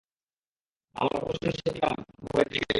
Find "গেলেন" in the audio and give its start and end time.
2.59-2.69